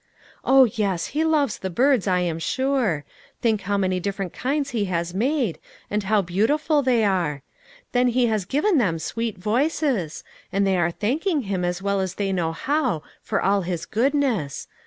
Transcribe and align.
"Oh, 0.43 0.63
yes, 0.63 1.09
He 1.13 1.23
loves 1.23 1.59
the 1.59 1.69
birds, 1.69 2.07
I 2.07 2.21
am 2.21 2.39
sure; 2.39 3.05
think 3.39 3.61
how 3.61 3.77
many 3.77 3.99
different 3.99 4.33
kinds 4.33 4.71
He 4.71 4.85
has 4.85 5.13
made, 5.13 5.59
and 5.91 6.01
how 6.01 6.23
beautiful 6.23 6.81
they 6.81 7.03
are. 7.03 7.43
Then 7.91 8.07
He 8.07 8.25
has 8.25 8.45
given 8.45 8.79
them 8.79 8.97
sweet 8.97 9.37
voices, 9.37 10.23
and 10.51 10.65
they 10.65 10.75
are 10.75 10.89
thanking 10.89 11.41
Him 11.43 11.63
as 11.63 11.83
well 11.83 11.99
as 12.01 12.15
they 12.15 12.33
know 12.33 12.51
how, 12.51 13.03
for 13.21 13.43
all 13.43 13.61
his 13.61 13.85
goodness. 13.85 14.67